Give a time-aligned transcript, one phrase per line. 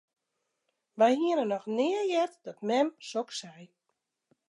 [0.97, 3.61] Wy hiene noch nea heard dat mem soks sei.